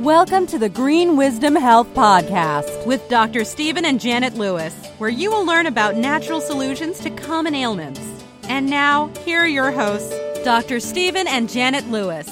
[0.00, 3.44] Welcome to the Green Wisdom Health Podcast with Dr.
[3.44, 8.02] Stephen and Janet Lewis, where you will learn about natural solutions to common ailments.
[8.42, 10.14] And now, here are your hosts,
[10.44, 10.80] Dr.
[10.80, 12.28] Stephen and Janet Lewis.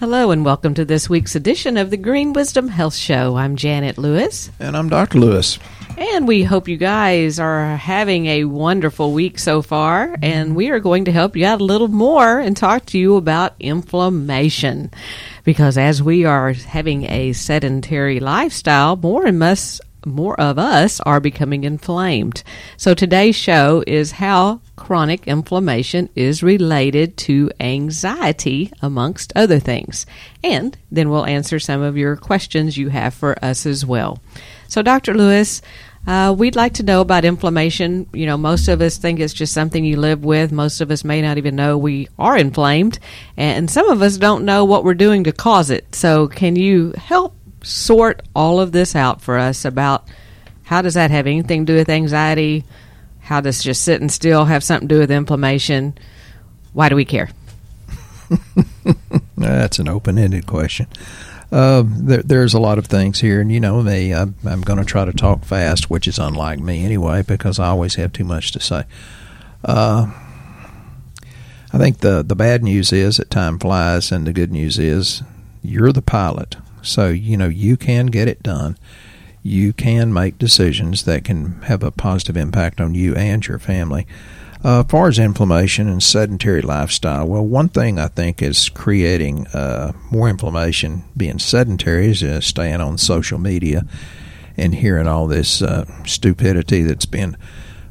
[0.00, 3.36] Hello, and welcome to this week's edition of the Green Wisdom Health Show.
[3.36, 4.50] I'm Janet Lewis.
[4.58, 5.18] And I'm Dr.
[5.18, 5.58] Lewis.
[5.96, 10.16] And we hope you guys are having a wonderful week so far.
[10.22, 13.16] And we are going to help you out a little more and talk to you
[13.16, 14.90] about inflammation.
[15.44, 21.20] Because as we are having a sedentary lifestyle, more and us, more of us are
[21.20, 22.42] becoming inflamed.
[22.76, 30.06] So today's show is how chronic inflammation is related to anxiety, amongst other things.
[30.42, 34.20] And then we'll answer some of your questions you have for us as well.
[34.68, 35.14] So, Dr.
[35.14, 35.62] Lewis,
[36.06, 38.06] uh, we'd like to know about inflammation.
[38.12, 40.52] You know, most of us think it's just something you live with.
[40.52, 42.98] Most of us may not even know we are inflamed.
[43.36, 45.94] And some of us don't know what we're doing to cause it.
[45.94, 50.06] So, can you help sort all of this out for us about
[50.64, 52.64] how does that have anything to do with anxiety?
[53.20, 55.96] How does just sitting still have something to do with inflammation?
[56.74, 57.30] Why do we care?
[59.36, 60.86] That's an open ended question.
[61.54, 64.80] Uh, there, there's a lot of things here, and you know me, I'm, I'm going
[64.80, 68.24] to try to talk fast, which is unlike me anyway, because I always have too
[68.24, 68.82] much to say.
[69.64, 70.12] Uh,
[71.72, 75.22] I think the the bad news is that time flies, and the good news is
[75.62, 78.76] you're the pilot, so you know you can get it done.
[79.44, 84.08] You can make decisions that can have a positive impact on you and your family.
[84.64, 89.46] Uh, as far as inflammation and sedentary lifestyle, well, one thing I think is creating
[89.48, 93.84] uh, more inflammation being sedentary is uh, staying on social media
[94.56, 97.36] and hearing all this uh, stupidity that's been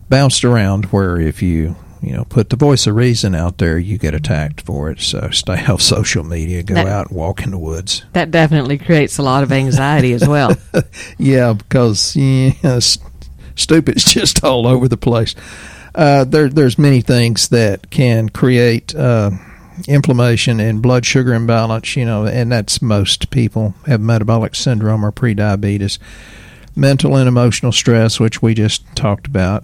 [0.09, 0.85] bounced around.
[0.85, 4.61] Where if you you know put the voice of reason out there, you get attacked
[4.61, 4.99] for it.
[4.99, 6.63] So stay off social media.
[6.63, 8.03] Go That- out and walk in the woods.
[8.13, 10.55] That definitely creates a lot of anxiety as well.
[11.19, 12.79] Yeah, because yeah,
[13.55, 15.35] stupid's just all over the place.
[15.95, 19.31] Uh, there, there's many things that can create uh,
[19.87, 21.95] inflammation and blood sugar imbalance.
[21.95, 25.99] You know, and that's most people have metabolic syndrome or prediabetes,
[26.75, 29.63] mental and emotional stress, which we just talked about.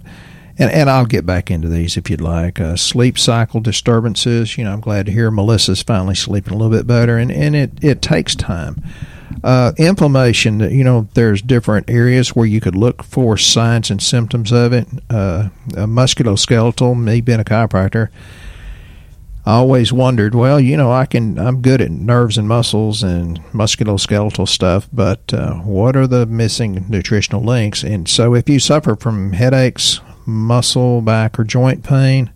[0.59, 2.59] And, and I'll get back into these if you'd like.
[2.59, 4.57] Uh, sleep cycle disturbances.
[4.57, 7.56] You know, I'm glad to hear Melissa's finally sleeping a little bit better, and, and
[7.56, 8.84] it, it takes time.
[9.44, 14.51] Uh, inflammation, you know, there's different areas where you could look for signs and symptoms
[14.51, 14.88] of it.
[15.09, 18.09] Uh, musculoskeletal, me being a chiropractor,
[19.45, 23.41] I always wondered, well, you know, I can, I'm good at nerves and muscles and
[23.45, 27.84] musculoskeletal stuff, but uh, what are the missing nutritional links?
[27.84, 32.31] And so if you suffer from headaches, muscle, back, or joint pain,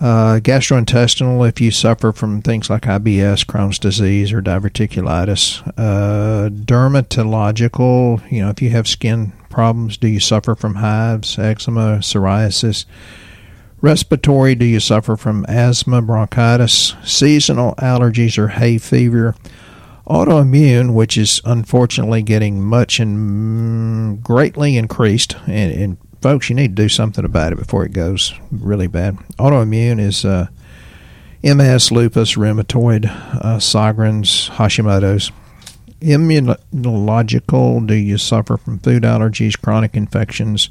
[0.00, 5.62] uh, gastrointestinal, if you suffer from things like IBS, Crohn's disease, or diverticulitis.
[5.78, 11.98] Uh, dermatological, you know, if you have skin problems, do you suffer from hives, eczema,
[11.98, 12.86] psoriasis?
[13.80, 16.94] Respiratory, do you suffer from asthma, bronchitis?
[17.04, 19.34] Seasonal allergies or hay fever?
[20.06, 26.74] Autoimmune, which is unfortunately getting much and mm, greatly increased, and, and folks, you need
[26.74, 29.14] to do something about it before it goes really bad.
[29.36, 30.46] Autoimmune is uh,
[31.42, 33.04] MS, lupus, rheumatoid,
[33.44, 35.30] uh, Sjogren's, Hashimoto's.
[36.00, 40.70] Immunological, do you suffer from food allergies, chronic infections,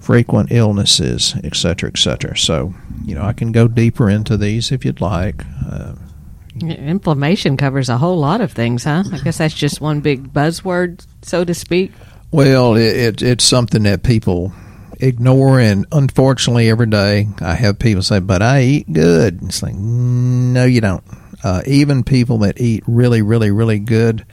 [0.00, 2.36] frequent illnesses, etc., etc.?
[2.36, 2.74] So,
[3.04, 5.44] you know, I can go deeper into these if you'd like.
[5.70, 5.94] Uh,
[6.60, 9.04] Inflammation covers a whole lot of things, huh?
[9.12, 11.92] I guess that's just one big buzzword, so to speak.
[12.32, 14.52] Well, it, it, it's something that people
[15.04, 19.74] ignore, and unfortunately, every day I have people say, "But I eat good." It's like,
[19.74, 21.04] no, you don't.
[21.42, 24.24] Uh, even people that eat really, really, really good,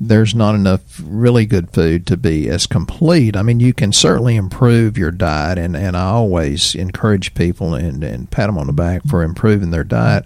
[0.00, 3.36] there's not enough really good food to be as complete.
[3.36, 8.02] I mean, you can certainly improve your diet, and, and I always encourage people and,
[8.02, 10.24] and pat them on the back for improving their diet.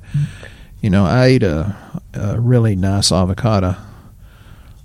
[0.80, 1.76] You know, I ate a,
[2.12, 3.76] a really nice avocado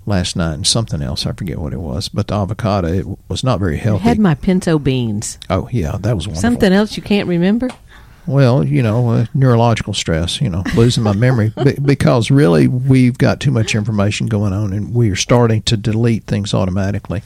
[0.06, 1.26] last night and something else.
[1.26, 4.04] I forget what it was, but the avocado it was not very I healthy.
[4.04, 5.38] had my pinto beans.
[5.48, 6.40] oh yeah, that was wonderful.
[6.40, 7.68] Something else you can't remember?
[8.26, 10.40] Well, you know, uh, neurological stress.
[10.40, 14.72] You know, losing my memory Be- because really we've got too much information going on,
[14.72, 17.22] and we are starting to delete things automatically.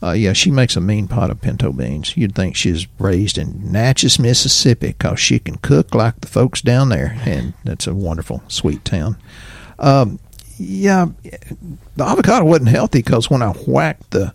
[0.00, 2.16] Uh, yeah, she makes a mean pot of pinto beans.
[2.16, 6.90] You'd think she's raised in Natchez, Mississippi, because she can cook like the folks down
[6.90, 9.16] there, and that's a wonderful, sweet town.
[9.80, 10.20] Um,
[10.58, 11.06] yeah,
[11.96, 14.34] the avocado wasn't healthy because when I whacked the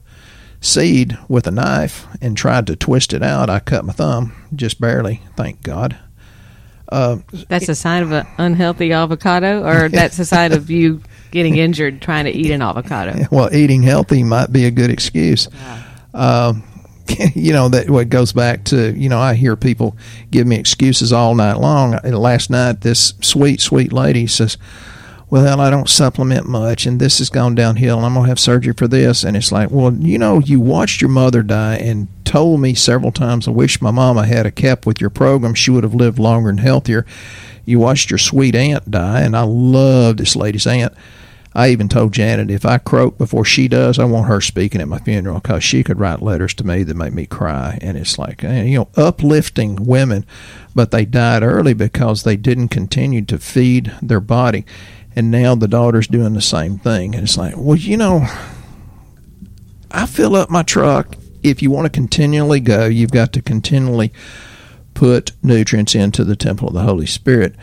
[0.62, 4.80] seed with a knife and tried to twist it out, I cut my thumb just
[4.80, 5.22] barely.
[5.36, 5.98] Thank God.
[6.90, 7.18] Uh,
[7.50, 12.02] That's a sign of an unhealthy avocado, or that's a sign of you getting injured
[12.02, 13.16] trying to eat an avocado.
[13.31, 15.48] well, eating healthy might be a good excuse.
[16.14, 16.64] Um,
[17.34, 19.98] you know that what goes back to you know I hear people
[20.30, 21.94] give me excuses all night long.
[22.04, 24.58] Last night, this sweet sweet lady says,
[25.30, 28.74] "Well, I don't supplement much, and this has gone downhill, and I'm gonna have surgery
[28.75, 32.62] for this." And it's like, well, you know, you watched your mother die and told
[32.62, 35.54] me several times, "I wish my mama had a kept with your program.
[35.54, 37.06] She would have lived longer and healthier."
[37.66, 40.94] You watched your sweet aunt die, and I love this lady's aunt.
[41.56, 44.88] I even told Janet if I croak before she does, I want her speaking at
[44.88, 47.78] my funeral because she could write letters to me that make me cry.
[47.81, 50.25] And it's like, eh, you know, uplifting women,
[50.74, 54.66] but they died early because they didn't continue to feed their body.
[55.15, 57.15] And now the daughter's doing the same thing.
[57.15, 58.27] And it's like, well, you know,
[59.92, 61.15] I fill up my truck.
[61.44, 64.12] If you want to continually go, you've got to continually
[64.94, 67.56] put nutrients into the temple of the Holy Spirit.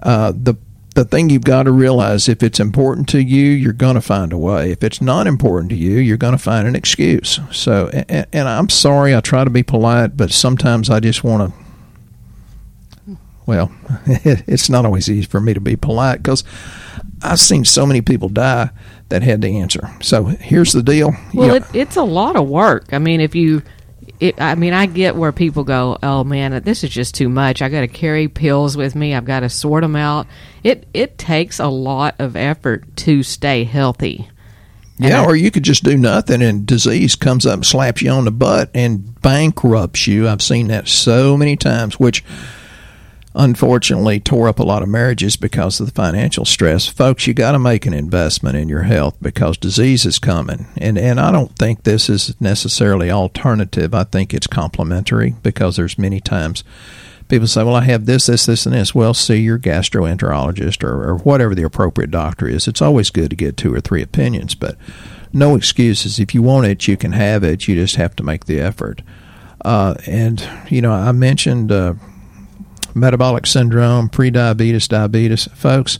[0.00, 0.56] Uh, the
[0.94, 4.32] the thing you've got to realize if it's important to you, you're going to find
[4.32, 4.70] a way.
[4.70, 7.40] If it's not important to you, you're going to find an excuse.
[7.50, 11.50] So, and, and I'm sorry, I try to be polite, but sometimes I just want
[11.50, 11.61] to.
[13.46, 13.72] Well,
[14.06, 16.44] it's not always easy for me to be polite because
[17.22, 18.70] I've seen so many people die
[19.08, 19.90] that had the answer.
[20.00, 21.12] So here's the deal.
[21.34, 22.92] Well, You- it, it's a lot of work.
[22.92, 23.62] I mean, if you,
[24.20, 27.62] it, I mean, I get where people go, oh man, this is just too much.
[27.62, 29.14] I got to carry pills with me.
[29.14, 30.26] I've got to sort them out.
[30.62, 34.28] It it takes a lot of effort to stay healthy.
[34.98, 38.02] And Yeah, I- or you could just do nothing and disease comes up and slaps
[38.02, 40.28] you on the butt and bankrupts you.
[40.28, 42.22] I've seen that so many times, which
[43.34, 46.86] unfortunately tore up a lot of marriages because of the financial stress.
[46.86, 50.66] Folks, you got to make an investment in your health because disease is coming.
[50.76, 53.94] And and I don't think this is necessarily alternative.
[53.94, 56.64] I think it's complementary because there's many times
[57.28, 61.02] people say, "Well, I have this, this, this, and this." Well, see your gastroenterologist or,
[61.02, 62.68] or whatever the appropriate doctor is.
[62.68, 64.76] It's always good to get two or three opinions, but
[65.32, 66.18] no excuses.
[66.18, 67.66] If you want it, you can have it.
[67.66, 69.00] You just have to make the effort.
[69.64, 71.94] Uh, and you know, I mentioned uh,
[72.94, 75.98] metabolic syndrome, prediabetes, diabetes, folks.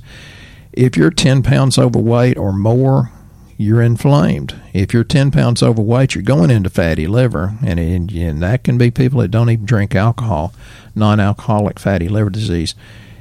[0.72, 3.10] If you're 10 pounds overweight or more,
[3.56, 4.60] you're inflamed.
[4.72, 8.90] If you're 10 pounds overweight, you're going into fatty liver, and, and, that can be
[8.90, 10.52] people that don't even drink alcohol.
[10.94, 12.74] Non alcoholic fatty liver disease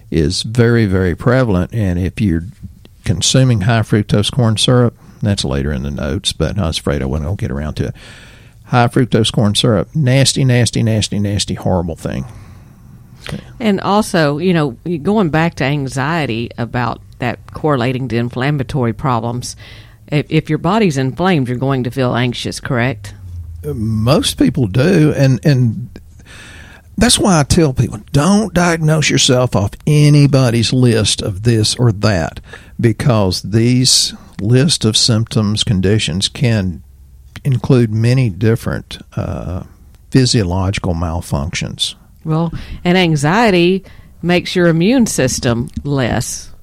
[0.09, 1.73] is very, very prevalent.
[1.73, 2.43] And if you're
[3.05, 7.07] consuming high fructose corn syrup, that's later in the notes, but I was afraid I
[7.07, 7.95] to get around to it.
[8.65, 12.25] High fructose corn syrup, nasty, nasty, nasty, nasty, horrible thing.
[13.59, 14.71] And also, you know,
[15.01, 19.55] going back to anxiety about that correlating to inflammatory problems.
[20.07, 23.13] If, if your body's inflamed, you're going to feel anxious, correct?
[23.63, 25.89] most people do and and
[26.97, 32.39] that's why I tell people don't diagnose yourself off anybody's list of this or that
[32.79, 36.83] because these list of symptoms conditions can
[37.43, 39.63] include many different uh,
[40.09, 42.51] physiological malfunctions Well,
[42.83, 43.83] and anxiety
[44.21, 46.53] makes your immune system less.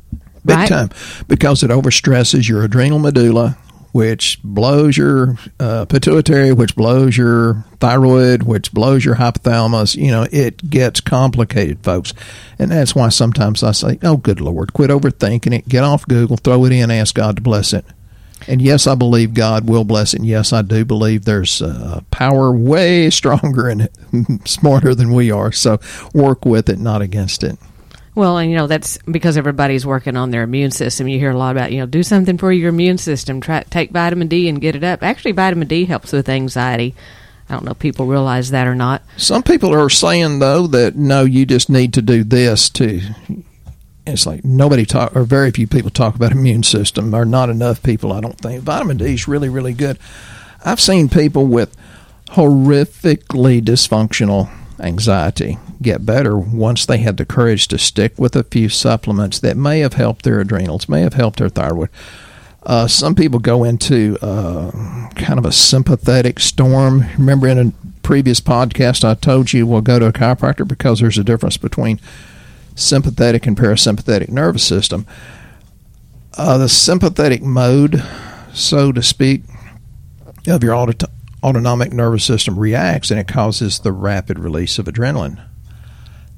[0.44, 0.68] big right?
[0.68, 0.90] time
[1.26, 3.58] because it overstresses your adrenal medulla
[3.92, 10.26] which blows your uh, pituitary which blows your thyroid which blows your hypothalamus you know
[10.30, 12.12] it gets complicated folks
[12.58, 16.36] and that's why sometimes i say oh good lord quit overthinking it get off google
[16.36, 17.84] throw it in ask god to bless it
[18.46, 22.00] and yes i believe god will bless it and yes i do believe there's uh,
[22.10, 23.88] power way stronger and
[24.48, 25.78] smarter than we are so
[26.14, 27.58] work with it not against it
[28.14, 31.06] Well, and you know that's because everybody's working on their immune system.
[31.06, 33.40] You hear a lot about you know do something for your immune system.
[33.40, 35.04] Try take vitamin D and get it up.
[35.04, 36.96] Actually, vitamin D helps with anxiety.
[37.48, 39.02] I don't know if people realize that or not.
[39.18, 43.00] Some people are saying though that no, you just need to do this to.
[44.12, 47.82] It's like nobody talk, or very few people talk about immune system, or not enough
[47.82, 48.12] people.
[48.12, 49.98] I don't think vitamin D is really, really good.
[50.64, 51.76] I've seen people with
[52.30, 54.50] horrifically dysfunctional
[54.80, 59.56] anxiety get better once they had the courage to stick with a few supplements that
[59.56, 61.88] may have helped their adrenals, may have helped their thyroid.
[62.64, 64.70] Uh, some people go into uh,
[65.14, 67.04] kind of a sympathetic storm.
[67.16, 67.72] Remember in a
[68.02, 72.00] previous podcast, I told you we'll go to a chiropractor because there's a difference between
[72.78, 75.06] sympathetic and parasympathetic nervous system.
[76.36, 78.02] Uh, the sympathetic mode,
[78.52, 79.42] so to speak,
[80.46, 81.10] of your auto-
[81.42, 85.44] autonomic nervous system reacts and it causes the rapid release of adrenaline.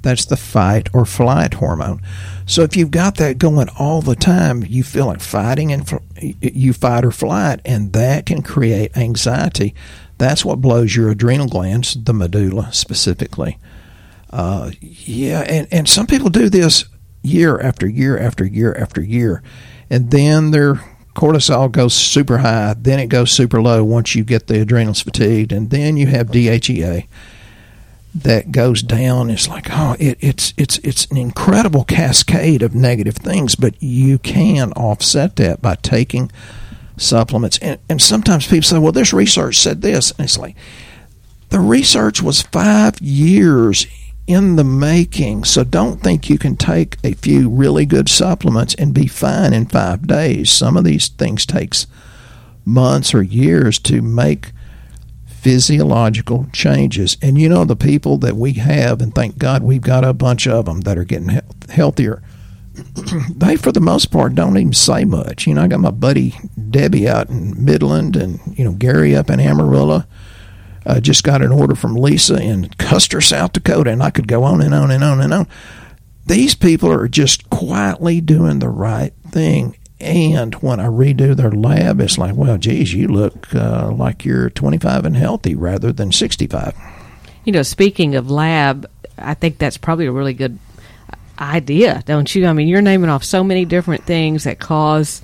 [0.02, 2.00] That's the fight or flight hormone.
[2.46, 5.96] So if you've got that going all the time, you feel like fighting and fl-
[6.20, 9.74] you fight or flight, and that can create anxiety.
[10.16, 13.58] That's what blows your adrenal glands, the medulla specifically.
[14.30, 16.84] Uh, yeah, and, and some people do this
[17.22, 19.42] year after year after year after year,
[19.90, 20.74] and then their
[21.14, 25.52] cortisol goes super high, then it goes super low once you get the adrenals fatigued,
[25.52, 27.06] and then you have DHEA
[28.14, 29.30] that goes down.
[29.30, 34.18] It's like oh, it, it's it's it's an incredible cascade of negative things, but you
[34.18, 36.30] can offset that by taking
[36.96, 37.58] supplements.
[37.58, 40.56] And, and sometimes people say, well, this research said this, and it's like
[41.48, 43.86] the research was five years
[44.30, 45.42] in the making.
[45.42, 49.66] So don't think you can take a few really good supplements and be fine in
[49.66, 50.52] five days.
[50.52, 51.88] Some of these things takes
[52.64, 54.52] months or years to make
[55.26, 57.16] physiological changes.
[57.20, 60.46] And you know, the people that we have, and thank God we've got a bunch
[60.46, 62.22] of them that are getting he- healthier,
[63.34, 65.46] they, for the most part, don't even say much.
[65.46, 66.36] You know, I got my buddy
[66.70, 70.04] Debbie out in Midland and, you know, Gary up in Amarillo.
[70.86, 74.44] I just got an order from Lisa in Custer, South Dakota, and I could go
[74.44, 75.48] on and on and on and on.
[76.26, 82.00] These people are just quietly doing the right thing and when I redo their lab,
[82.00, 86.74] it's like, well, geez, you look uh, like you're 25 and healthy rather than 65.
[87.44, 90.58] You know, speaking of lab, I think that's probably a really good
[91.38, 92.46] idea, don't you?
[92.46, 95.20] I mean, you're naming off so many different things that cause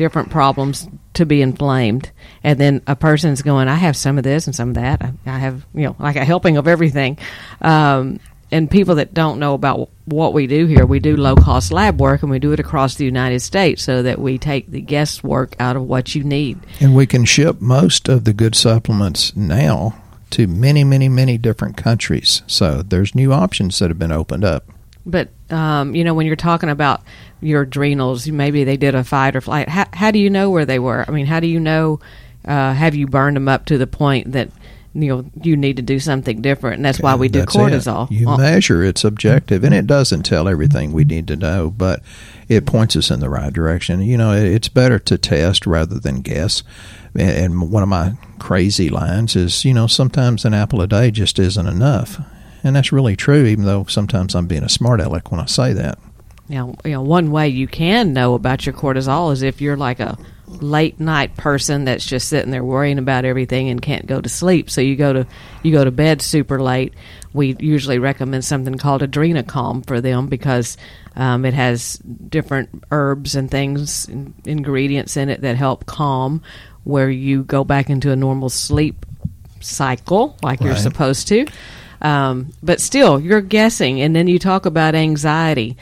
[0.00, 2.10] different problems to be inflamed.
[2.42, 5.02] And then a person's going, I have some of this and some of that.
[5.02, 7.18] I, I have, you know, like a helping of everything.
[7.60, 8.18] Um,
[8.50, 12.00] and people that don't know about what we do here, we do low cost lab
[12.00, 15.54] work and we do it across the United States so that we take the guesswork
[15.60, 16.58] out of what you need.
[16.80, 21.76] And we can ship most of the good supplements now to many, many, many different
[21.76, 22.40] countries.
[22.46, 24.64] So there's new options that have been opened up.
[25.04, 27.02] But um, you know, when you're talking about
[27.40, 29.68] your adrenals, maybe they did a fight or flight.
[29.68, 31.04] How, how do you know where they were?
[31.06, 32.00] I mean, how do you know?
[32.44, 34.50] Uh, have you burned them up to the point that
[34.94, 38.14] you know you need to do something different and that's why we do cortisol It.
[38.14, 42.02] You measure it's objective and it doesn't tell everything we need to know, but
[42.48, 44.00] it points us in the right direction.
[44.02, 46.64] You know, it's better to test rather than guess.
[47.14, 51.38] And one of my crazy lines is, you know, sometimes an apple a day just
[51.38, 52.20] isn't enough.
[52.64, 55.72] And that's really true, even though sometimes I'm being a smart aleck when I say
[55.72, 55.98] that.
[56.50, 60.00] Now, you know, one way you can know about your cortisol is if you're like
[60.00, 64.28] a late night person that's just sitting there worrying about everything and can't go to
[64.28, 64.68] sleep.
[64.68, 65.26] So you go to
[65.62, 66.92] you go to bed super late.
[67.32, 70.76] We usually recommend something called Adrenacalm for them because
[71.14, 74.08] um, it has different herbs and things,
[74.44, 76.42] ingredients in it that help calm,
[76.82, 79.06] where you go back into a normal sleep
[79.60, 81.46] cycle like you're supposed to.
[82.00, 85.76] Um, but still, you're guessing, and then you talk about anxiety.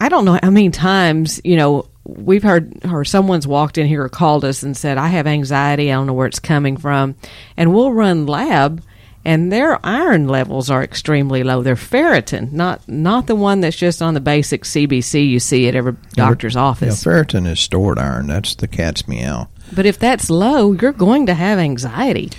[0.00, 4.02] I don't know how many times, you know, we've heard or someone's walked in here
[4.04, 7.14] or called us and said, I have anxiety, I don't know where it's coming from.
[7.56, 8.82] And we'll run lab
[9.22, 11.62] and their iron levels are extremely low.
[11.62, 15.74] They're ferritin, not not the one that's just on the basic CBC you see at
[15.74, 17.04] every doctor's Yeah, office.
[17.04, 18.28] ferritin is stored iron.
[18.28, 19.48] That's the cat's meow.
[19.74, 22.30] But if that's low, you're going to have anxiety.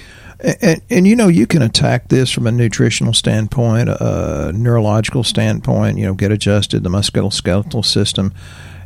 [0.41, 5.97] And, and you know you can attack this from a nutritional standpoint, a neurological standpoint.
[5.97, 8.33] You know, get adjusted the musculoskeletal system,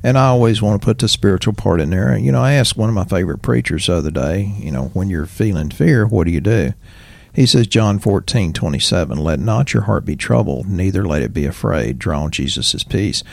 [0.04, 2.18] and I always want to put the spiritual part in there.
[2.18, 4.54] You know, I asked one of my favorite preachers the other day.
[4.58, 6.74] You know, when you're feeling fear, what do you do?
[7.34, 11.34] He says, John fourteen twenty seven, let not your heart be troubled, neither let it
[11.34, 12.00] be afraid.
[12.00, 13.24] Draw on Jesus' peace.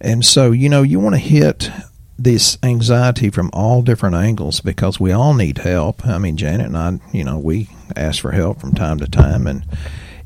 [0.00, 1.70] And so, you know, you want to hit
[2.18, 6.04] this anxiety from all different angles because we all need help.
[6.04, 9.46] I mean, Janet and I, you know, we ask for help from time to time,
[9.46, 9.64] and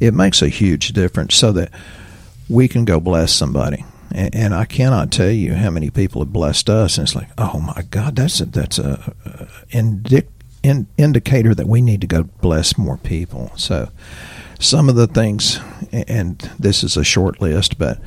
[0.00, 1.70] it makes a huge difference so that
[2.49, 3.84] we can go bless somebody.
[4.11, 7.28] And, and I cannot tell you how many people have blessed us, and it's like,
[7.37, 10.28] oh my God, that's a, that's a, uh indic,
[10.62, 13.52] in, indicator that we need to go bless more people.
[13.56, 13.90] So,
[14.58, 15.58] some of the things,
[15.92, 17.99] and this is a short list, but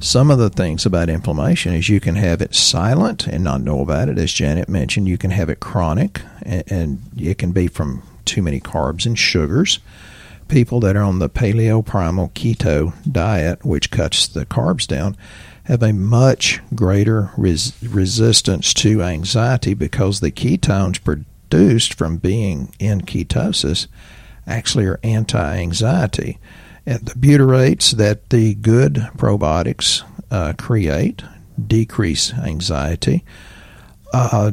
[0.00, 3.80] some of the things about inflammation is you can have it silent and not know
[3.80, 4.18] about it.
[4.18, 8.42] As Janet mentioned, you can have it chronic, and, and it can be from too
[8.42, 9.78] many carbs and sugars.
[10.48, 15.16] People that are on the paleo primal keto diet, which cuts the carbs down,
[15.64, 23.02] have a much greater res- resistance to anxiety because the ketones produced from being in
[23.02, 23.86] ketosis
[24.46, 26.38] actually are anti anxiety.
[26.84, 31.22] And the butyrates that the good probiotics uh, create
[31.66, 33.24] decrease anxiety.
[34.12, 34.52] Uh,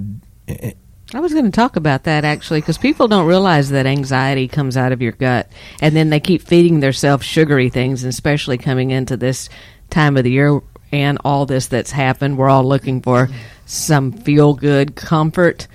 [1.12, 4.78] I was going to talk about that actually because people don't realize that anxiety comes
[4.78, 9.18] out of your gut, and then they keep feeding themselves sugary things, especially coming into
[9.18, 9.50] this
[9.90, 12.38] time of the year and all this that's happened.
[12.38, 13.30] We're all looking for
[13.66, 15.68] some feel good comfort,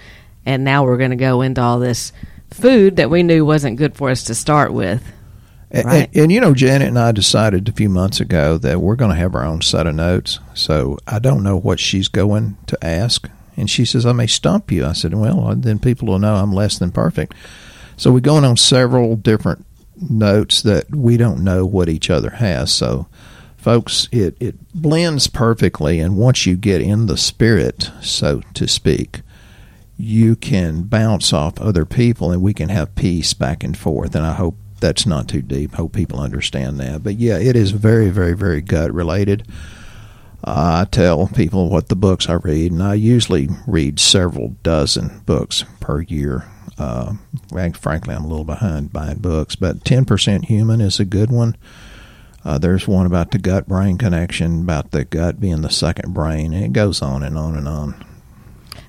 [0.46, 2.12] and now we're going to go into all this
[2.50, 5.02] food that we knew wasn't good for us to start with.
[5.74, 6.08] And, Right.
[6.14, 9.10] and, and, you know, Janet and I decided a few months ago that we're going
[9.10, 10.38] to have our own set of notes.
[10.54, 13.28] So I don't know what she's going to ask.
[13.56, 14.86] And she says, I may stump you.
[14.86, 17.34] I said, well, uh, then people will know I'm less than perfect.
[17.96, 19.66] So we're going on several different
[20.00, 22.72] notes that we don't know what each other has.
[22.72, 23.06] So,
[23.56, 25.98] folks, it, it blends perfectly.
[26.00, 29.22] And once you get in the spirit, so to speak,
[29.96, 34.14] you can bounce off other people and we can have peace back and forth.
[34.16, 35.74] And I hope that's not too deep.
[35.74, 37.02] Hope people understand that.
[37.02, 39.46] But yeah, it is very, very, very gut related.
[40.46, 45.64] I tell people what the books I read, and I usually read several dozen books
[45.80, 46.44] per year.
[46.76, 47.14] Uh,
[47.74, 51.56] frankly, I'm a little behind buying books, but 10% Human is a good one.
[52.44, 56.52] Uh, there's one about the gut brain connection, about the gut being the second brain,
[56.52, 58.04] and it goes on and on and on.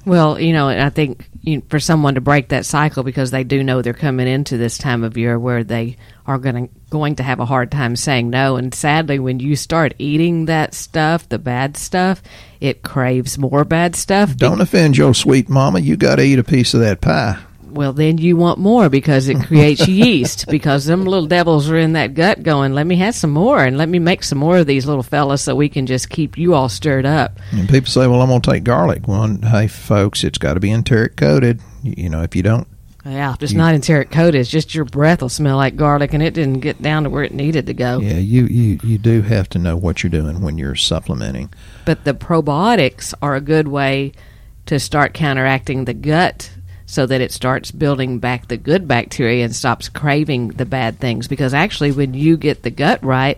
[0.06, 3.64] Well, you know, I think you, for someone to break that cycle because they do
[3.64, 7.24] know they're coming into this time of year where they are going to going to
[7.24, 8.56] have a hard time saying no.
[8.56, 12.22] And sadly, when you start eating that stuff, the bad stuff,
[12.62, 14.36] it craves more bad stuff.
[14.38, 15.80] Don't offend your sweet mama.
[15.80, 17.40] You got to eat a piece of that pie.
[17.76, 20.48] Well, then you want more because it creates yeast.
[20.48, 23.78] Because them little devils are in that gut going, let me have some more and
[23.78, 26.54] let me make some more of these little fellas so we can just keep you
[26.54, 27.38] all stirred up.
[27.52, 29.10] And people say, well, I'm going to take garlic.
[29.10, 31.60] Well, hey, folks, it's got to be enteric coated.
[31.84, 32.66] You know, if you don't.
[33.04, 34.42] Yeah, just not enteric coated.
[34.42, 37.24] It's just your breath will smell like garlic and it didn't get down to where
[37.24, 38.00] it needed to go.
[38.00, 41.54] Yeah, you, you, you do have to know what you're doing when you're supplementing.
[41.86, 44.14] But the probiotics are a good way
[44.66, 46.50] to start counteracting the gut
[46.96, 51.28] so that it starts building back the good bacteria and stops craving the bad things.
[51.28, 53.38] Because actually, when you get the gut right,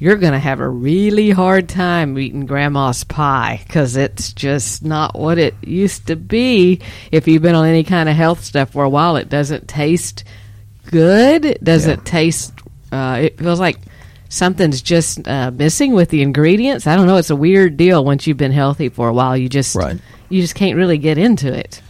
[0.00, 5.16] you're going to have a really hard time eating grandma's pie because it's just not
[5.16, 6.80] what it used to be.
[7.12, 10.24] If you've been on any kind of health stuff for a while, it doesn't taste
[10.86, 11.44] good.
[11.44, 12.04] It doesn't Yeah.
[12.04, 12.52] taste,
[12.90, 13.78] uh, it feels like
[14.28, 16.86] something's just uh, missing with the ingredients.
[16.88, 17.16] I don't know.
[17.18, 19.36] It's a weird deal once you've been healthy for a while.
[19.36, 19.98] You just, Right.
[20.28, 21.82] you just can't really get into it.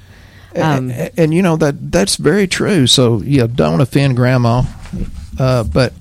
[0.56, 2.86] Um, and, and, you know that that's very true.
[2.86, 4.64] So yeah, don't offend grandma.
[5.38, 5.92] Uh, but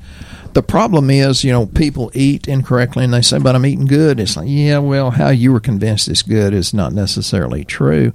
[0.54, 4.20] the problem is, you know, people eat incorrectly and they say, "But I'm eating good."
[4.20, 8.14] It's like, yeah, well, how you were convinced it's good is not necessarily true.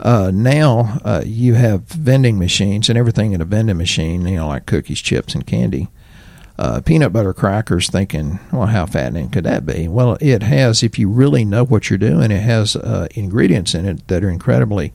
[0.00, 4.48] Uh, now uh, you have vending machines and everything in a vending machine, you know,
[4.48, 5.88] like cookies, chips, and candy.
[6.58, 9.86] Uh, peanut butter crackers, thinking, well, how fattening could that be?
[9.86, 13.86] Well, it has, if you really know what you're doing, it has uh, ingredients in
[13.86, 14.92] it that are incredibly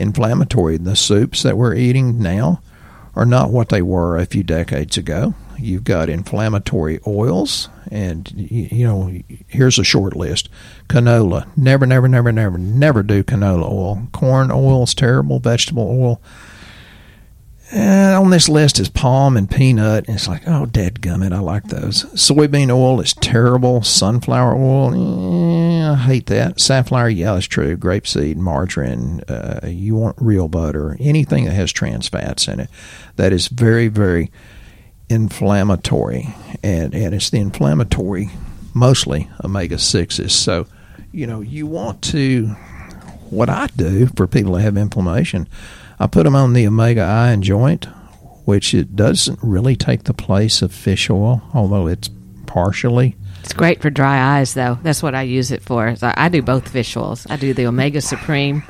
[0.00, 0.76] inflammatory.
[0.76, 2.60] The soups that we're eating now
[3.14, 5.34] are not what they were a few decades ago.
[5.58, 9.12] You've got inflammatory oils, and you, know,
[9.46, 10.48] here's a short list:
[10.88, 11.46] canola.
[11.56, 14.08] Never, never, never, never, never do canola oil.
[14.12, 15.38] Corn oil is terrible.
[15.38, 16.22] Vegetable oil.
[17.72, 20.06] And on this list is palm and peanut.
[20.08, 22.04] And it's like, oh, dead gummit, I like those.
[22.14, 23.82] Soybean oil is terrible.
[23.82, 26.60] Sunflower oil, eh, I hate that.
[26.60, 27.76] Safflower, yeah, that's true.
[27.76, 32.70] Grapeseed, margarine, uh, you want real butter, anything that has trans fats in it.
[33.16, 34.32] That is very, very
[35.08, 36.34] inflammatory.
[36.64, 38.30] And, and it's the inflammatory,
[38.74, 40.30] mostly omega 6s.
[40.32, 40.66] So,
[41.12, 42.46] you know, you want to,
[43.30, 45.48] what I do for people that have inflammation,
[46.00, 47.84] I put them on the omega I and joint,
[48.46, 52.08] which it doesn't really take the place of fish oil, although it's
[52.46, 53.16] partially.
[53.42, 54.78] It's great for dry eyes, though.
[54.82, 55.94] That's what I use it for.
[55.96, 57.26] So I do both fish oils.
[57.28, 58.62] I do the Omega Supreme.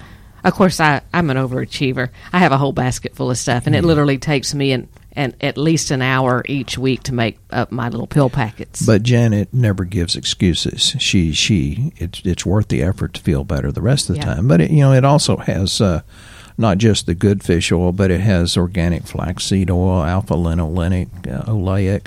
[0.43, 2.09] Of course, I, I'm an overachiever.
[2.33, 5.35] I have a whole basket full of stuff, and it literally takes me an, an,
[5.41, 8.85] at least an hour each week to make up my little pill packets.
[8.85, 10.97] But Janet never gives excuses.
[10.99, 14.35] She she it's it's worth the effort to feel better the rest of the Yeah.
[14.35, 14.49] time.
[14.49, 15.81] But it, you know it also has.
[15.81, 16.03] Uh,
[16.59, 21.45] not just the good fish oil, but it has organic flaxseed oil, alpha linolenic, uh,
[21.45, 22.07] oleic,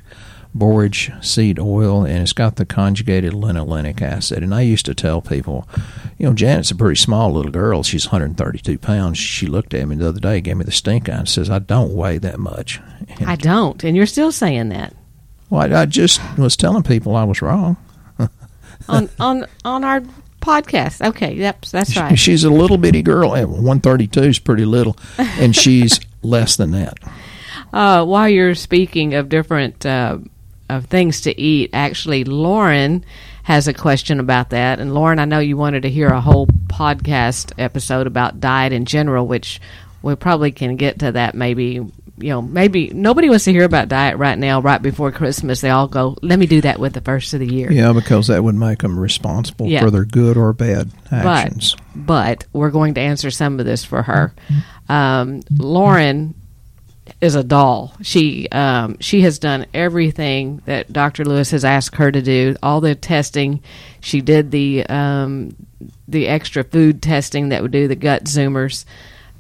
[0.54, 4.44] borage seed oil, and it's got the conjugated linolenic acid.
[4.44, 5.68] And I used to tell people,
[6.18, 7.84] you know, Janet's a pretty small little girl.
[7.84, 9.18] She's 132 pounds.
[9.18, 11.60] She looked at me the other day, gave me the stink eye, and says, "I
[11.60, 12.80] don't weigh that much."
[13.20, 14.94] And, I don't, and you're still saying that
[15.54, 17.78] well, I, I just was telling people I was wrong.
[18.90, 20.02] on on on our
[20.44, 21.06] podcast.
[21.08, 22.18] Okay, yep, that's right.
[22.18, 23.36] She's a little bitty girl.
[23.36, 26.98] Eh, 132 is pretty little, and she's less than that.
[27.72, 30.18] Uh, while you're speaking of different uh,
[30.70, 33.04] of things to eat, actually, Lauren
[33.44, 34.80] has a question about that.
[34.80, 38.86] And Lauren, I know you wanted to hear a whole podcast episode about diet in
[38.86, 39.60] general, which
[40.02, 41.82] we probably can get to that maybe.
[42.24, 45.60] You know, maybe nobody wants to hear about diet right now, right before Christmas.
[45.60, 48.28] They all go, "Let me do that with the first of the year." Yeah, because
[48.28, 49.82] that would make them responsible Yeah.
[49.82, 51.76] for their good or bad actions.
[51.94, 54.34] But but we're going to answer some of this for her.
[54.88, 56.34] Um, Lauren
[57.20, 57.94] is a doll.
[58.02, 61.26] She um, she has done everything that Dr.
[61.26, 62.56] Lewis has asked her to do.
[62.64, 63.62] All the testing,
[64.00, 65.56] she did the um,
[66.08, 68.86] the extra food testing that would do the gut zoomers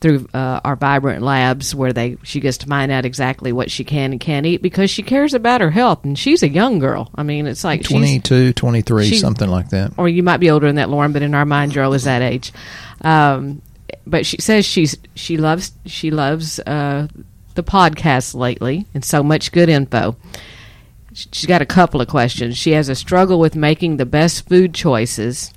[0.04, 3.86] through uh, our vibrant labs where they she gets to find out exactly what she
[3.86, 7.10] can and can't eat because she cares about her health and she's a young girl
[7.16, 9.94] i mean it's like she's 22, 23, she's- something like that.
[9.98, 12.22] or you might be older than that, Lauren, but in our mind, Joe is that
[12.22, 12.52] age.
[13.02, 13.62] Um,
[14.06, 17.08] but she says she's she loves she loves uh,
[17.56, 20.18] the podcast lately, and so much good info.
[21.14, 22.58] She's got a couple of questions.
[22.58, 25.54] She has a struggle with making the best food choices,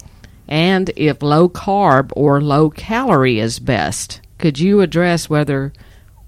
[0.47, 4.21] and if low carb or low calorie is best.
[4.39, 5.73] Could you address whether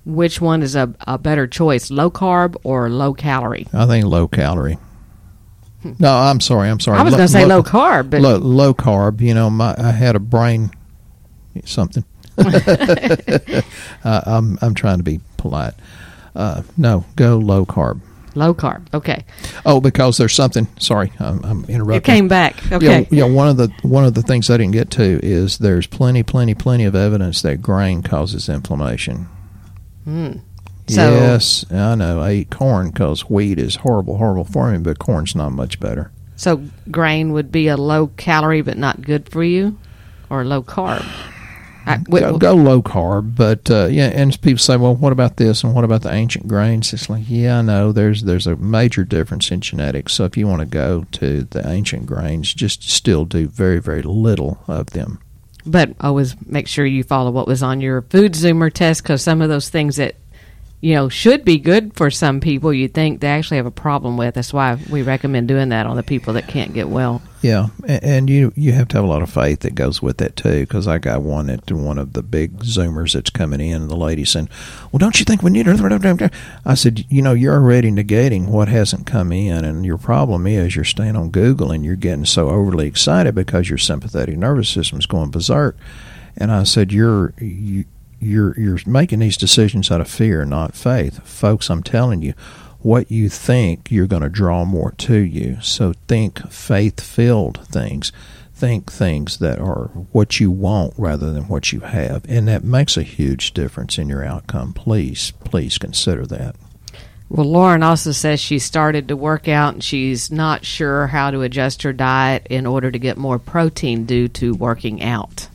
[0.04, 3.66] which one is a, a better choice, low carb or low calorie?
[3.72, 4.78] I think low calorie.
[5.98, 6.68] No, I'm sorry.
[6.68, 6.98] I'm sorry.
[6.98, 9.20] I was going to say lo- low carb, but low, low carb.
[9.20, 10.70] You know, my I had a brain
[11.64, 12.04] something.
[12.38, 13.60] uh,
[14.04, 15.74] I'm I'm trying to be polite.
[16.34, 18.00] Uh, no, go low carb.
[18.38, 18.86] Low carb.
[18.94, 19.24] Okay,
[19.66, 20.66] Oh, because there's something.
[20.78, 21.96] Sorry, I'm, I'm interrupting.
[21.96, 22.72] it came back.
[22.72, 23.06] Okay.
[23.10, 23.32] Yeah, yeah.
[23.32, 26.54] One of the one of the things I didn't get to is there's plenty, plenty,
[26.54, 29.28] plenty of evidence that grain causes inflammation.
[30.04, 30.32] Hmm.
[30.88, 32.20] So- yes, I know.
[32.20, 36.10] I eat corn because wheat is horrible, horrible for me, but corn's not much better.
[36.36, 39.76] So grain would be a low calorie but not good for you,
[40.30, 41.04] or low carb.
[41.88, 44.08] I, w- go, go low carb, but uh, yeah.
[44.08, 46.92] And people say, well, what about this and what about the ancient grains?
[46.92, 47.92] It's like, yeah, I know.
[47.92, 50.12] There's there's a major difference in genetics.
[50.12, 54.02] So if you want to go to the ancient grains, just still do very very
[54.02, 55.20] little of them.
[55.66, 59.42] But always make sure you follow what was on your food zoomer test because some
[59.42, 60.14] of those things that
[60.80, 64.16] you know should be good for some people, you think they actually have a problem
[64.16, 64.34] with.
[64.34, 67.20] That's why we recommend doing that on the people that can't get well.
[67.42, 70.18] Yeah, a- and you you have to have a lot of faith that goes with
[70.18, 70.60] that too.
[70.60, 73.96] Because I got one at one of the big Zoomers that's coming in, and the
[73.96, 74.48] lady said,
[74.90, 76.30] "Well, don't you think we need?" her?"
[76.64, 80.76] I said, "You know, you're already negating what hasn't come in, and your problem is
[80.76, 84.98] you're staying on Google and you're getting so overly excited because your sympathetic nervous system
[84.98, 85.76] is going berserk."
[86.36, 87.84] And I said, "You're you."
[88.20, 91.70] You're you're making these decisions out of fear, not faith, folks.
[91.70, 92.34] I'm telling you,
[92.80, 95.58] what you think, you're going to draw more to you.
[95.60, 98.12] So think faith filled things.
[98.54, 102.24] Think things that are what you want rather than what you have.
[102.28, 104.72] And that makes a huge difference in your outcome.
[104.72, 106.56] Please, please consider that.
[107.28, 111.42] Well, Lauren also says she started to work out and she's not sure how to
[111.42, 115.47] adjust her diet in order to get more protein due to working out.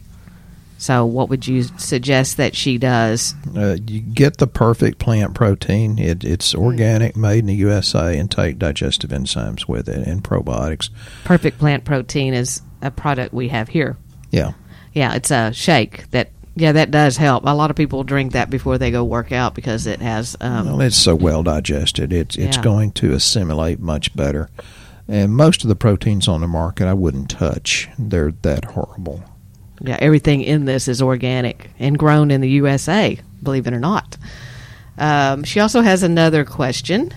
[0.83, 3.35] So, what would you suggest that she does?
[3.55, 5.97] Uh, you get the perfect plant protein.
[5.97, 10.89] It, it's organic, made in the USA, and take digestive enzymes with it and probiotics.
[11.23, 13.95] Perfect plant protein is a product we have here.
[14.29, 14.51] Yeah.
[14.91, 17.45] Yeah, it's a shake that yeah, that does help.
[17.45, 20.65] A lot of people drink that before they go work out because it has um
[20.65, 22.11] Well, it's so well digested.
[22.11, 22.61] It's it's Yeah.
[22.61, 24.49] going to assimilate much better.
[25.07, 27.87] And most of the proteins on the market, I wouldn't touch.
[27.97, 29.23] They're that horrible.
[29.81, 34.17] Yeah, everything in this is organic and grown in the USA, believe it or not.
[34.97, 37.13] Um, she also has another question.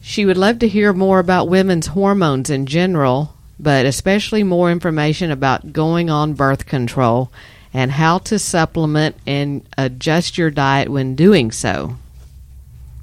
[0.00, 5.30] She would love to hear more about women's hormones in general, but especially more information
[5.30, 7.32] about going on birth control
[7.74, 11.96] and how to supplement and adjust your diet when doing so.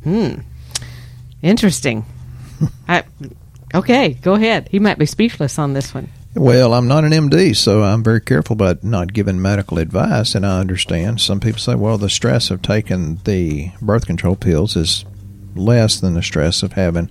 [0.04, 0.42] Hmm.
[1.42, 2.06] Interesting.
[2.88, 3.04] I,
[3.74, 4.68] okay, go ahead.
[4.70, 6.10] He might be speechless on this one.
[6.36, 10.46] Well, I'm not an MD, so I'm very careful about not giving medical advice, and
[10.46, 11.20] I understand.
[11.20, 15.06] Some people say, well, the stress of taking the birth control pills is
[15.56, 17.10] less than the stress of having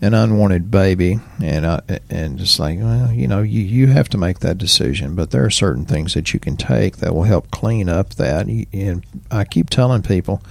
[0.00, 4.18] an unwanted baby, and I, and just like, well, you know, you, you have to
[4.18, 7.52] make that decision, but there are certain things that you can take that will help
[7.52, 8.46] clean up that.
[8.72, 10.42] And I keep telling people,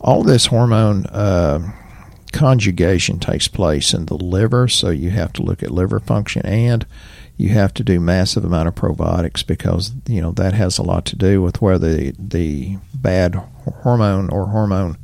[0.00, 1.72] all this hormone uh,
[2.32, 6.86] conjugation takes place in the liver, so you have to look at liver function and
[7.36, 11.06] you have to do massive amount of probiotics because you know that has a lot
[11.06, 13.34] to do with where the the bad
[13.82, 14.98] hormone or hormone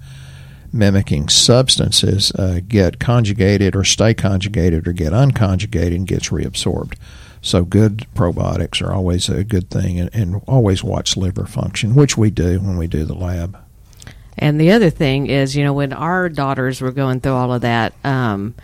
[0.72, 6.94] mimicking substances uh, get conjugated or stay conjugated or get unconjugated and gets reabsorbed.
[7.40, 12.18] So good probiotics are always a good thing, and, and always watch liver function, which
[12.18, 13.56] we do when we do the lab.
[14.38, 17.62] And the other thing is, you know, when our daughters were going through all of
[17.62, 18.54] that, um,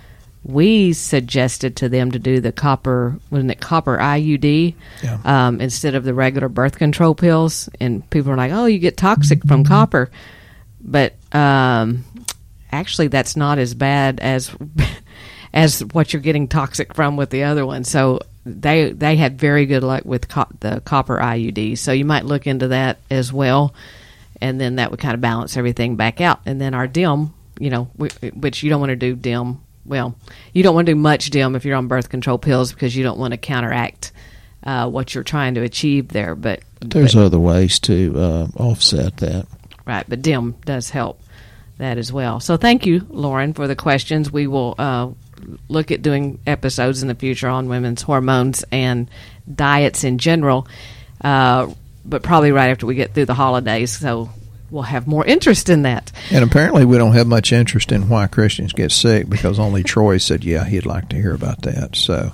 [0.45, 5.19] we suggested to them to do the copper, wasn't it copper IUD, Yeah.
[5.25, 7.69] um, instead of the regular birth control pills.
[7.81, 10.11] And people are like, "Oh, you get toxic from copper,"
[10.81, 12.05] but um,
[12.73, 14.51] actually, that's not as bad as
[15.55, 17.85] as what you're getting toxic from with the other one.
[17.85, 21.79] So they they had very good luck with co- the copper IUD.
[21.79, 23.73] So you might look into that as well
[24.43, 26.41] and then that would kind of balance everything back out.
[26.45, 29.61] And then our DIM, you know, we, which you don't want to do DIM.
[29.87, 30.15] Well,
[30.53, 33.05] you don't want to do much DIM if you're on birth control pills because you
[33.05, 34.13] don't want to counteract
[34.65, 36.35] uh, what you're trying to achieve there.
[36.35, 39.47] But There's but, other ways to uh, offset that.
[39.87, 41.21] right, but DIM does help
[41.79, 42.41] that as well.
[42.41, 44.31] So thank you, Lauren, for the questions.
[44.31, 45.11] We will uh,
[45.69, 49.09] look at doing episodes in the future on women's hormones and
[49.53, 50.67] diets in general,
[51.23, 51.73] uh,
[52.05, 53.97] but probably right after we get through the holidays.
[53.99, 54.31] So
[54.71, 56.11] we'll have more interest in that.
[56.31, 60.19] And apparently, we don't have much interest in why Christians get sick because only Troy
[60.19, 61.95] said, yeah, he'd like to hear about that.
[61.95, 62.33] So,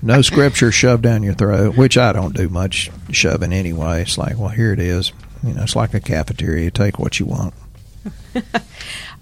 [0.00, 4.02] no scripture shoved down your throat, which I don't do much shoving anyway.
[4.02, 5.12] It's like, well, here it is.
[5.42, 6.70] You know, it's like a cafeteria.
[6.70, 7.54] Take what you want.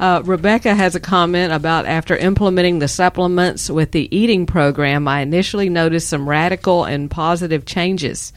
[0.01, 5.21] Uh, Rebecca has a comment about after implementing the supplements with the eating program, I
[5.21, 8.33] initially noticed some radical and positive changes.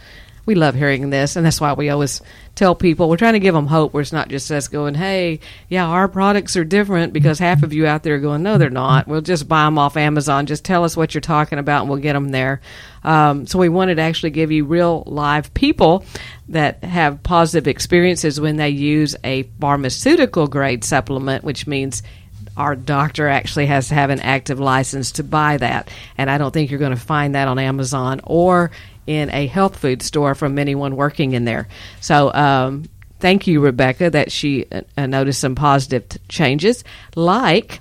[0.46, 2.22] We love hearing this, and that's why we always
[2.56, 5.40] tell people we're trying to give them hope where it's not just us going, hey,
[5.70, 8.70] yeah, our products are different because half of you out there are going, no, they're
[8.70, 9.08] not.
[9.08, 10.46] We'll just buy them off Amazon.
[10.46, 12.62] Just tell us what you're talking about and we'll get them there.
[13.04, 16.06] Um, so we wanted to actually give you real live people
[16.50, 22.04] that have positive experiences when they use a pharmaceutical grade supplement, which means
[22.56, 25.90] our doctor actually has to have an active license to buy that.
[26.18, 28.72] And I don't think you're going to find that on Amazon or
[29.08, 31.68] in a health food store from anyone working in there.
[32.02, 32.86] So, um,
[33.20, 34.66] thank you, Rebecca, that she
[34.98, 36.84] uh, noticed some positive t- changes,
[37.16, 37.80] like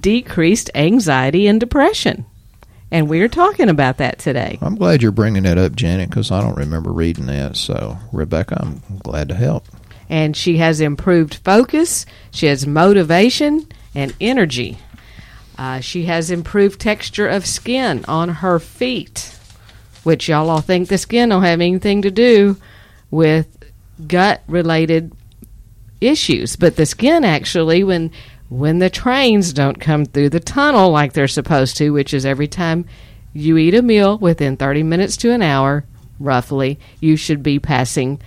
[0.00, 2.26] decreased anxiety and depression.
[2.90, 4.58] And we're talking about that today.
[4.62, 7.56] I'm glad you're bringing that up, Janet, because I don't remember reading that.
[7.56, 9.66] So, Rebecca, I'm glad to help.
[10.08, 14.78] And she has improved focus, she has motivation and energy.
[15.58, 19.35] Uh, she has improved texture of skin on her feet,
[20.06, 22.56] which y'all all think the skin don't have anything to do
[23.10, 23.48] with
[24.06, 25.12] gut related
[26.00, 26.54] issues.
[26.54, 28.12] But the skin actually, when
[28.48, 32.46] when the trains don't come through the tunnel like they're supposed to, which is every
[32.46, 32.84] time
[33.32, 35.84] you eat a meal within 30 minutes to an hour,
[36.20, 38.20] roughly, you should be passing,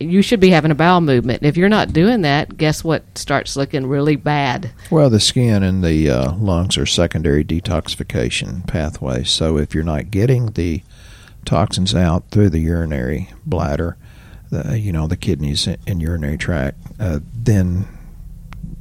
[0.00, 1.42] you should be having a bowel movement.
[1.42, 4.70] If you're not doing that, guess what starts looking really bad?
[4.90, 9.30] Well, the skin and the uh, lungs are secondary detoxification pathways.
[9.30, 10.82] So, if you're not getting the
[11.44, 13.96] toxins out through the urinary bladder,
[14.50, 17.86] the, you know, the kidneys and urinary tract, uh, then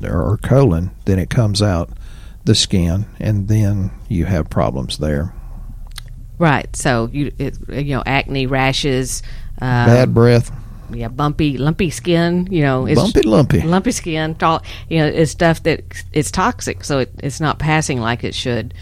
[0.03, 1.89] or colon, then it comes out
[2.45, 5.33] the skin, and then you have problems there.
[6.37, 6.73] Right.
[6.73, 9.21] So you it, you know acne, rashes,
[9.61, 10.51] uh, Bad breath,
[10.91, 12.47] yeah, bumpy, lumpy skin.
[12.51, 13.61] You know, it's bumpy, lumpy.
[13.61, 14.35] lumpy skin.
[14.41, 18.35] All, you know, it's stuff that it's toxic, so it, it's not passing like it
[18.35, 18.73] should.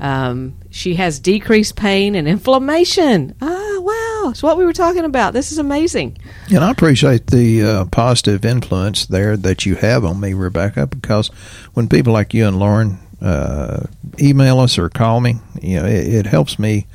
[0.00, 3.34] Um, she has decreased pain and inflammation.
[3.40, 4.30] Ah, wow!
[4.30, 5.32] It's what we were talking about.
[5.32, 6.18] This is amazing.
[6.48, 11.28] And I appreciate the uh, positive influence there that you have on me, Rebecca, because
[11.74, 13.86] when people like you and Lauren uh,
[14.20, 16.86] email us or call me, you know, it, it helps me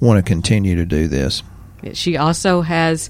[0.00, 1.42] want to continue to do this.
[1.92, 3.08] She also has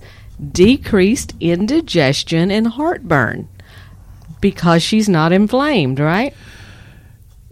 [0.52, 3.48] decreased indigestion and heartburn
[4.40, 6.34] because she's not inflamed, right?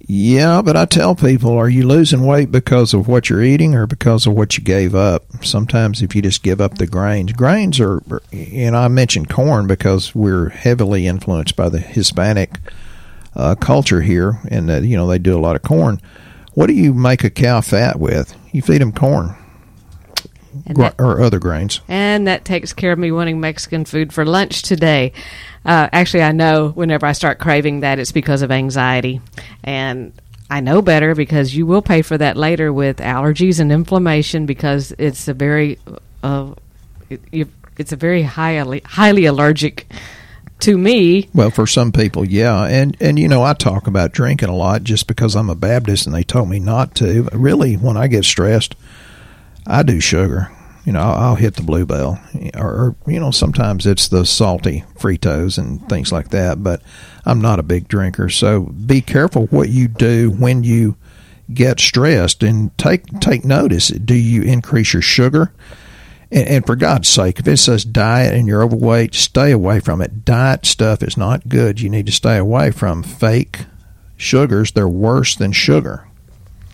[0.09, 3.89] Yeah, but I tell people, are you losing weight because of what you're eating or
[3.89, 5.25] because of what you gave up?
[5.45, 10.15] Sometimes if you just give up the grains, grains are, and I mentioned corn because
[10.15, 12.59] we're heavily influenced by the Hispanic
[13.35, 16.01] uh, culture here, and that you know they do a lot of corn.
[16.55, 18.33] What do you make a cow fat with?
[18.53, 19.37] You feed them corn
[20.67, 21.81] And that, or other grains.
[21.89, 25.13] and that takes care of me wanting Mexican food for lunch today.
[25.65, 29.21] Uh, actually, I know whenever I start craving that, it's because of anxiety.
[29.65, 30.13] And
[30.49, 34.93] I know better because you will pay for that later with allergies and inflammation because
[34.97, 35.79] it's a very,
[36.23, 36.55] uh,
[37.11, 39.87] it, it's a very highly highly allergic
[40.61, 41.29] to me.
[41.35, 44.85] Well, for some people, yeah, and and you know I talk about drinking a lot
[44.85, 47.29] just because I'm a Baptist and they told me not to.
[47.33, 48.75] Really, when I get stressed,
[49.67, 50.51] I do sugar.
[50.85, 52.21] You know, I'll, I'll hit the bluebell,
[52.55, 56.63] or, or you know, sometimes it's the salty Fritos and things like that.
[56.63, 56.81] But
[57.25, 60.97] I'm not a big drinker, so be careful what you do when you
[61.53, 63.89] get stressed and take take notice.
[63.89, 65.53] Do you increase your sugar?
[66.31, 70.01] And, and for God's sake, if it says diet and you're overweight, stay away from
[70.01, 70.25] it.
[70.25, 71.81] Diet stuff is not good.
[71.81, 73.67] You need to stay away from fake
[74.17, 74.73] sugars.
[74.73, 76.06] They're worse than sugar.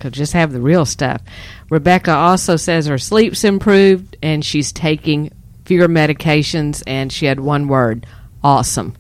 [0.03, 1.23] So just have the real stuff.
[1.71, 5.33] Rebecca also says her sleep's improved and she's taking
[5.65, 8.05] fewer medications and she had one word
[8.43, 8.97] awesome.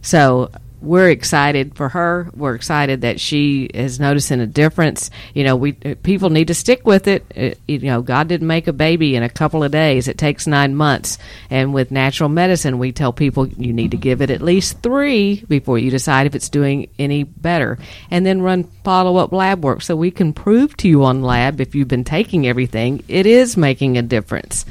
[0.00, 2.30] So we're excited for her.
[2.34, 5.10] We're excited that she is noticing a difference.
[5.34, 7.24] You know, we uh, people need to stick with it.
[7.34, 7.54] it.
[7.54, 10.08] Uh, you know, God didn't make a baby in a couple of days.
[10.08, 11.18] It takes nine months.
[11.50, 15.44] And with natural medicine, we tell people you need to give it at least three
[15.48, 17.78] before you decide if it's doing any better,
[18.10, 21.60] and then run follow up lab work so we can prove to you on lab
[21.60, 24.64] if you've been taking everything, it is making a difference.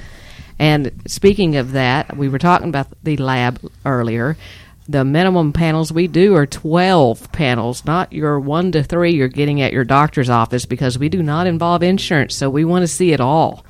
[0.60, 4.38] And speaking of that, we were talking about the lab earlier
[4.90, 9.62] the minimum panels we do are 12 panels, not your one to three you're getting
[9.62, 13.12] at your doctor's office because we do not involve insurance, so we want to see
[13.12, 13.66] it all.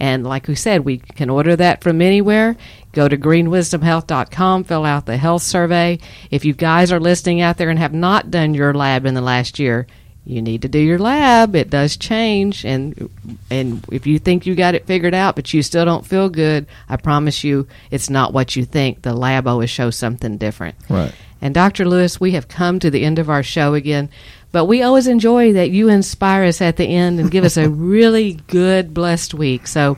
[0.00, 2.56] And like we said, we can order that from anywhere.
[2.92, 5.98] Go to greenwisdomhealth.com, fill out the health survey.
[6.30, 9.20] If you guys are listening out there and have not done your lab in the
[9.20, 9.86] last year,
[10.28, 11.56] you need to do your lab.
[11.56, 13.10] It does change, and
[13.50, 16.66] and if you think you got it figured out, but you still don't feel good,
[16.88, 19.02] I promise you, it's not what you think.
[19.02, 20.76] The lab always shows something different.
[20.90, 21.14] Right.
[21.40, 21.86] And Dr.
[21.86, 24.10] Lewis, we have come to the end of our show again,
[24.52, 27.70] but we always enjoy that you inspire us at the end and give us a
[27.70, 29.66] really good, blessed week.
[29.66, 29.96] So.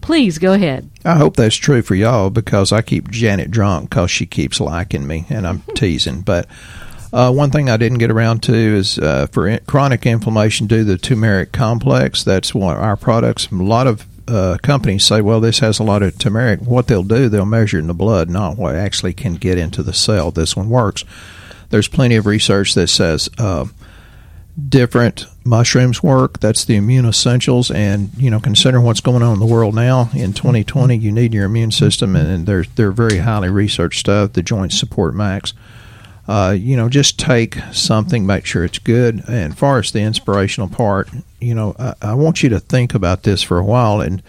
[0.00, 0.90] Please go ahead.
[1.06, 5.06] I hope that's true for y'all because I keep Janet drunk because she keeps liking
[5.06, 6.20] me and I'm teasing.
[6.20, 6.46] But
[7.14, 10.82] uh, one thing I didn't get around to is uh, for in- chronic inflammation, do
[10.82, 12.24] the turmeric complex.
[12.24, 13.46] That's one our products.
[13.52, 16.60] A lot of uh, companies say, well, this has a lot of turmeric.
[16.60, 19.92] What they'll do, they'll measure in the blood, not what actually can get into the
[19.92, 20.32] cell.
[20.32, 21.04] This one works.
[21.70, 23.66] There's plenty of research that says uh,
[24.68, 26.40] different mushrooms work.
[26.40, 30.10] That's the immune essentials, and you know, considering what's going on in the world now
[30.14, 34.32] in 2020, you need your immune system, and they're they're very highly researched stuff.
[34.32, 35.54] The Joint Support Max
[36.26, 39.22] uh, you know, just take something, make sure it's good.
[39.28, 41.08] And as far as the inspirational part,
[41.40, 44.00] you know, I, I want you to think about this for a while.
[44.00, 44.22] And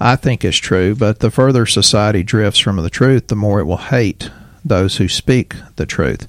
[0.00, 3.66] I think it's true, but the further society drifts from the truth, the more it
[3.66, 4.30] will hate
[4.64, 6.28] those who speak the truth.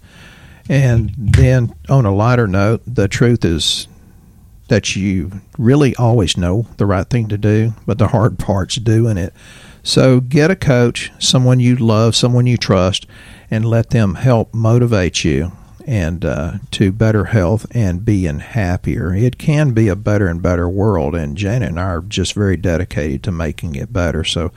[0.67, 3.87] And then, on a lighter note, the truth is
[4.67, 9.17] that you really always know the right thing to do, but the hard part's doing
[9.17, 9.33] it.
[9.83, 13.07] So get a coach, someone you love, someone you trust,
[13.49, 15.51] and let them help motivate you
[15.89, 19.13] and uh, to better health and being happier.
[19.13, 22.57] It can be a better and better world, and Janet and I are just very
[22.57, 24.23] dedicated to making it better.
[24.23, 24.51] So,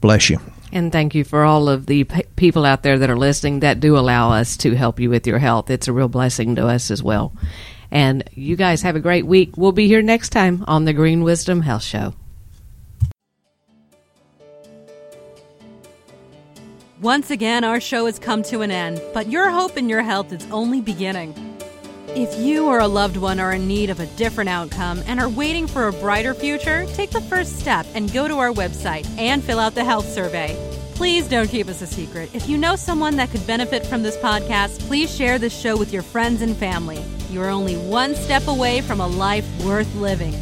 [0.00, 0.38] bless you.
[0.70, 2.04] And thank you for all of the
[2.36, 5.38] people out there that are listening that do allow us to help you with your
[5.38, 5.70] health.
[5.70, 7.32] It's a real blessing to us as well.
[7.90, 9.56] And you guys have a great week.
[9.56, 12.14] We'll be here next time on the Green Wisdom Health Show.
[17.00, 20.32] Once again, our show has come to an end, but your hope in your health
[20.32, 21.32] is only beginning.
[22.08, 25.28] If you or a loved one are in need of a different outcome and are
[25.28, 29.44] waiting for a brighter future, take the first step and go to our website and
[29.44, 30.56] fill out the health survey.
[30.96, 32.34] Please don't keep us a secret.
[32.34, 35.92] If you know someone that could benefit from this podcast, please share this show with
[35.92, 37.00] your friends and family.
[37.30, 40.34] You are only one step away from a life worth living.